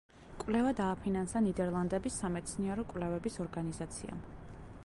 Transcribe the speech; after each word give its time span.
კვლევა 0.43 0.71
დააფინანსა 0.79 1.43
ნიდერლანდების 1.49 2.19
სამეცნიერო 2.23 2.89
კვლევების 2.95 3.41
ორგანიზაციამ. 3.47 4.29